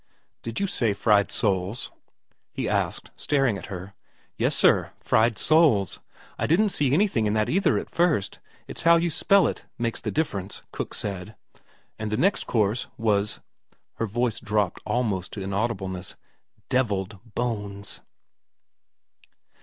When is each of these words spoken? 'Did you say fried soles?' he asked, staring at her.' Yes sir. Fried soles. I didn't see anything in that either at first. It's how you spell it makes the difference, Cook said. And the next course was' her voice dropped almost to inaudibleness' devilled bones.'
'Did 0.41 0.59
you 0.59 0.65
say 0.65 0.93
fried 0.95 1.29
soles?' 1.31 1.91
he 2.51 2.67
asked, 2.67 3.11
staring 3.15 3.55
at 3.59 3.67
her.' 3.67 3.93
Yes 4.35 4.55
sir. 4.55 4.93
Fried 4.99 5.37
soles. 5.37 5.99
I 6.39 6.47
didn't 6.47 6.69
see 6.69 6.91
anything 6.91 7.27
in 7.27 7.35
that 7.35 7.49
either 7.49 7.77
at 7.77 7.87
first. 7.87 8.39
It's 8.67 8.81
how 8.81 8.95
you 8.95 9.11
spell 9.11 9.45
it 9.45 9.65
makes 9.77 10.01
the 10.01 10.09
difference, 10.09 10.63
Cook 10.71 10.95
said. 10.95 11.35
And 11.99 12.09
the 12.11 12.17
next 12.17 12.45
course 12.45 12.87
was' 12.97 13.41
her 13.99 14.07
voice 14.07 14.39
dropped 14.39 14.81
almost 14.87 15.33
to 15.33 15.41
inaudibleness' 15.41 16.15
devilled 16.69 17.19
bones.' 17.35 17.99